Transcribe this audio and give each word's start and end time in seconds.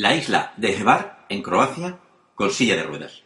La 0.00 0.14
isla 0.14 0.52
de 0.56 0.76
Hvar, 0.76 1.26
en 1.28 1.42
Croacia, 1.42 1.98
con 2.36 2.52
silla 2.52 2.76
de 2.76 2.84
ruedas. 2.84 3.24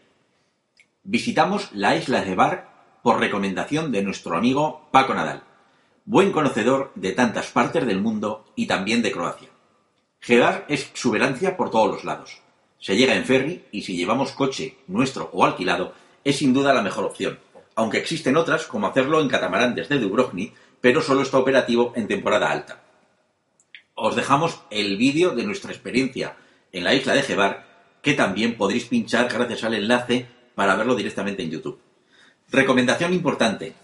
Visitamos 1.03 1.69
la 1.75 1.97
isla 1.97 2.23
de 2.23 2.35
Hvar 2.35 2.99
por 3.03 3.21
recomendación 3.21 3.93
de 3.93 4.03
nuestro 4.03 4.39
amigo 4.39 4.89
Paco 4.91 5.13
Nadal, 5.13 5.43
buen 6.07 6.33
conocedor 6.33 6.91
de 6.95 7.13
tantas 7.13 7.49
partes 7.49 7.87
del 7.87 8.01
mundo 8.01 8.47
y 8.57 8.66
también 8.69 9.03
de 9.03 9.13
Croacia. 9.13 9.51
Hvar 10.27 10.65
es 10.66 10.87
exuberancia 10.87 11.59
por 11.59 11.69
todos 11.69 11.91
los 11.91 12.05
lados. 12.05 12.41
Se 12.79 12.97
llega 12.97 13.16
en 13.16 13.27
ferry 13.27 13.66
y 13.71 13.83
si 13.83 13.95
llevamos 13.95 14.33
coche 14.33 14.79
nuestro 14.87 15.29
o 15.35 15.45
alquilado, 15.45 15.93
es 16.25 16.39
sin 16.39 16.55
duda 16.55 16.73
la 16.73 16.80
mejor 16.80 17.05
opción, 17.05 17.39
aunque 17.75 17.99
existen 17.99 18.39
otras 18.39 18.66
como 18.66 18.87
hacerlo 18.87 19.21
en 19.21 19.29
catamarán 19.29 19.75
desde 19.75 19.99
Dubrovnik, 19.99 20.55
pero 20.80 21.02
solo 21.02 21.21
está 21.21 21.37
operativo 21.37 21.93
en 21.97 22.09
temporada 22.09 22.51
alta. 22.51 22.83
Os 23.95 24.16
dejamos 24.16 24.63
el 24.71 24.97
vídeo 24.97 25.35
de 25.35 25.45
nuestra 25.45 25.71
experiencia 25.71 26.35
en 26.73 26.85
la 26.85 26.95
isla 26.95 27.15
de 27.15 27.23
Jebar, 27.23 27.67
que 28.03 28.15
también 28.15 28.57
podréis 28.57 28.87
pinchar 28.87 29.29
gracias 29.33 29.65
al 29.65 29.74
enlace 29.74 30.27
para 30.55 30.74
verlo 30.74 30.95
directamente 30.95 31.43
en 31.43 31.51
YouTube. 31.51 31.80
Recomendación 32.51 33.13
importante. 33.13 33.74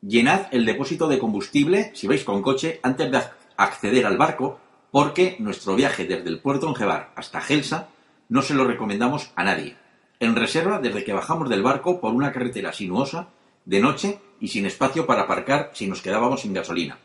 Llenad 0.00 0.46
el 0.50 0.64
depósito 0.64 1.08
de 1.08 1.18
combustible, 1.18 1.90
si 1.94 2.06
vais 2.06 2.24
con 2.24 2.42
coche, 2.42 2.80
antes 2.82 3.10
de 3.10 3.20
acceder 3.56 4.06
al 4.06 4.16
barco, 4.16 4.58
porque 4.90 5.36
nuestro 5.38 5.76
viaje 5.76 6.06
desde 6.06 6.28
el 6.28 6.40
puerto 6.40 6.66
en 6.68 6.74
Jebar 6.74 7.12
hasta 7.14 7.40
Gelsa 7.40 7.88
no 8.28 8.42
se 8.42 8.54
lo 8.54 8.64
recomendamos 8.64 9.30
a 9.36 9.44
nadie. 9.44 9.76
En 10.18 10.36
reserva 10.36 10.78
desde 10.78 11.04
que 11.04 11.12
bajamos 11.12 11.48
del 11.48 11.62
barco 11.62 12.00
por 12.00 12.14
una 12.14 12.32
carretera 12.32 12.72
sinuosa, 12.72 13.28
de 13.64 13.80
noche 13.80 14.18
y 14.40 14.48
sin 14.48 14.66
espacio 14.66 15.06
para 15.06 15.22
aparcar 15.22 15.70
si 15.74 15.86
nos 15.86 16.02
quedábamos 16.02 16.40
sin 16.40 16.54
gasolina. 16.54 16.98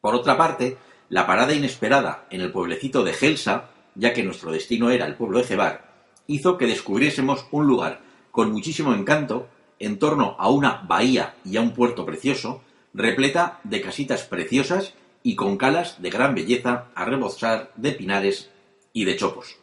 Por 0.00 0.14
otra 0.14 0.36
parte, 0.36 0.78
la 1.08 1.26
parada 1.26 1.52
inesperada 1.52 2.26
en 2.30 2.40
el 2.40 2.52
pueblecito 2.52 3.02
de 3.02 3.12
Gelsa 3.12 3.70
ya 3.98 4.14
que 4.14 4.22
nuestro 4.22 4.52
destino 4.52 4.90
era 4.90 5.06
el 5.06 5.16
pueblo 5.16 5.38
de 5.38 5.44
Jebar, 5.44 5.92
hizo 6.28 6.56
que 6.56 6.66
descubriésemos 6.66 7.46
un 7.50 7.66
lugar 7.66 8.00
con 8.30 8.52
muchísimo 8.52 8.94
encanto 8.94 9.48
en 9.80 9.98
torno 9.98 10.36
a 10.38 10.48
una 10.50 10.84
bahía 10.86 11.34
y 11.44 11.56
a 11.56 11.60
un 11.60 11.74
puerto 11.74 12.06
precioso, 12.06 12.62
repleta 12.94 13.60
de 13.64 13.80
casitas 13.80 14.22
preciosas 14.22 14.94
y 15.22 15.34
con 15.34 15.56
calas 15.56 16.00
de 16.00 16.10
gran 16.10 16.34
belleza 16.34 16.86
a 16.94 17.04
rebosar 17.04 17.72
de 17.76 17.92
pinares 17.92 18.50
y 18.92 19.04
de 19.04 19.16
chopos. 19.16 19.56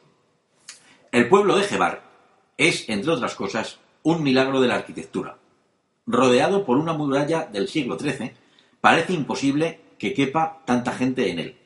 El 1.11 1.29
pueblo 1.29 1.55
de 1.55 1.63
Jebar 1.63 2.03
es, 2.57 2.89
entre 2.89 3.11
otras 3.11 3.35
cosas, 3.35 3.79
un 4.03 4.21
milagro 4.21 4.59
de 4.59 4.67
la 4.67 4.75
arquitectura. 4.75 5.37
Rodeado 6.05 6.65
por 6.65 6.77
una 6.77 6.93
muralla 6.93 7.45
del 7.45 7.69
siglo 7.69 7.97
XIII, 7.97 8.33
parece 8.81 9.13
imposible 9.13 9.79
que 9.97 10.13
quepa 10.13 10.61
tanta 10.65 10.91
gente 10.91 11.31
en 11.31 11.39
él. 11.39 11.57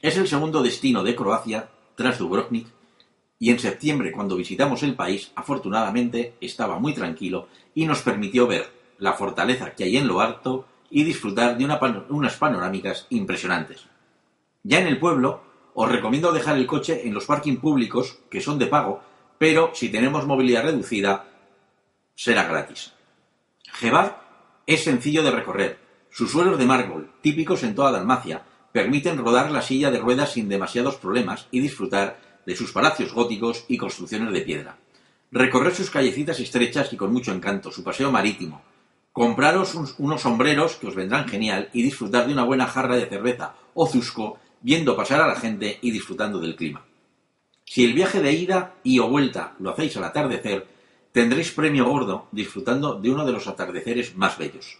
Es 0.00 0.16
el 0.16 0.28
segundo 0.28 0.62
destino 0.62 1.02
de 1.02 1.14
Croacia 1.14 1.68
tras 1.94 2.18
Dubrovnik, 2.18 2.66
y 3.38 3.50
en 3.50 3.58
septiembre, 3.58 4.12
cuando 4.12 4.36
visitamos 4.36 4.84
el 4.84 4.94
país, 4.94 5.32
afortunadamente 5.34 6.34
estaba 6.40 6.78
muy 6.78 6.94
tranquilo 6.94 7.48
y 7.74 7.86
nos 7.86 8.02
permitió 8.02 8.46
ver 8.46 8.70
la 8.98 9.14
fortaleza 9.14 9.74
que 9.74 9.82
hay 9.82 9.96
en 9.96 10.06
lo 10.06 10.20
alto 10.20 10.66
y 10.90 11.02
disfrutar 11.02 11.58
de 11.58 11.64
unas 12.08 12.36
panorámicas 12.36 13.06
impresionantes. 13.10 13.86
Ya 14.62 14.78
en 14.78 14.86
el 14.86 15.00
pueblo, 15.00 15.42
os 15.74 15.90
recomiendo 15.90 16.30
dejar 16.30 16.56
el 16.56 16.68
coche 16.68 17.06
en 17.06 17.14
los 17.14 17.26
parking 17.26 17.56
públicos, 17.56 18.20
que 18.30 18.40
son 18.40 18.60
de 18.60 18.66
pago, 18.66 19.02
pero 19.38 19.72
si 19.74 19.88
tenemos 19.88 20.24
movilidad 20.24 20.62
reducida, 20.62 21.26
será 22.14 22.44
gratis. 22.44 22.92
Jebar 23.72 24.22
es 24.66 24.84
sencillo 24.84 25.24
de 25.24 25.32
recorrer. 25.32 25.78
Sus 26.10 26.30
suelos 26.30 26.58
de 26.58 26.66
mármol, 26.66 27.10
típicos 27.22 27.64
en 27.64 27.74
toda 27.74 27.90
Dalmacia, 27.90 28.44
permiten 28.72 29.18
rodar 29.18 29.50
la 29.50 29.62
silla 29.62 29.90
de 29.90 29.98
ruedas 29.98 30.32
sin 30.32 30.48
demasiados 30.48 30.96
problemas 30.96 31.46
y 31.50 31.60
disfrutar 31.60 32.18
de 32.46 32.56
sus 32.56 32.72
palacios 32.72 33.12
góticos 33.12 33.64
y 33.68 33.76
construcciones 33.76 34.32
de 34.32 34.40
piedra. 34.40 34.78
Recorrer 35.30 35.74
sus 35.74 35.90
callecitas 35.90 36.40
estrechas 36.40 36.92
y 36.92 36.96
con 36.96 37.12
mucho 37.12 37.32
encanto, 37.32 37.70
su 37.70 37.84
paseo 37.84 38.10
marítimo. 38.10 38.62
Compraros 39.12 39.74
unos 39.98 40.20
sombreros 40.22 40.76
que 40.76 40.86
os 40.86 40.94
vendrán 40.94 41.28
genial 41.28 41.68
y 41.72 41.82
disfrutar 41.82 42.26
de 42.26 42.32
una 42.32 42.44
buena 42.44 42.66
jarra 42.66 42.96
de 42.96 43.06
cerveza 43.06 43.54
o 43.74 43.86
zusco 43.86 44.38
viendo 44.62 44.96
pasar 44.96 45.20
a 45.20 45.26
la 45.26 45.36
gente 45.36 45.78
y 45.82 45.90
disfrutando 45.90 46.38
del 46.38 46.56
clima. 46.56 46.84
Si 47.64 47.84
el 47.84 47.94
viaje 47.94 48.20
de 48.20 48.32
ida 48.32 48.74
y 48.82 48.98
o 48.98 49.08
vuelta 49.08 49.54
lo 49.58 49.70
hacéis 49.70 49.96
al 49.96 50.04
atardecer, 50.04 50.66
tendréis 51.12 51.52
premio 51.52 51.86
gordo 51.86 52.28
disfrutando 52.32 52.94
de 52.94 53.10
uno 53.10 53.24
de 53.24 53.32
los 53.32 53.46
atardeceres 53.46 54.16
más 54.16 54.38
bellos. 54.38 54.78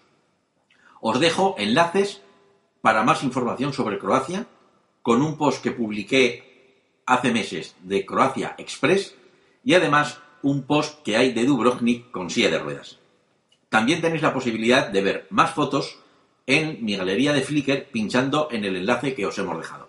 Os 1.01 1.19
dejo 1.21 1.55
enlaces 1.59 2.23
para 2.83 3.05
más 3.05 3.25
información 3.25 3.73
sobre 3.73 3.99
Croacia, 3.99 4.47
con 5.01 5.23
un 5.23 5.39
post 5.39 5.63
que 5.63 5.73
publiqué 5.73 6.85
hace 7.07 7.33
meses 7.33 7.75
de 7.83 8.05
Croacia 8.05 8.55
Express 8.59 9.17
y 9.65 9.75
además 9.75 10.21
un 10.43 10.65
post 10.65 11.03
que 11.03 11.17
hay 11.17 11.33
de 11.33 11.45
Dubrovnik 11.45 12.11
con 12.11 12.29
silla 12.29 12.51
de 12.51 12.59
ruedas. 12.59 12.99
También 13.69 14.03
tenéis 14.03 14.23
la 14.23 14.35
posibilidad 14.35 14.89
de 14.89 15.01
ver 15.01 15.27
más 15.31 15.55
fotos 15.55 15.99
en 16.47 16.85
mi 16.85 16.97
galería 16.97 17.33
de 17.33 17.43
Flickr 17.43 17.87
pinchando 17.91 18.49
en 18.51 18.65
el 18.65 18.77
enlace 18.77 19.15
que 19.15 19.27
os 19.27 19.39
hemos 19.39 19.57
dejado. 19.57 19.82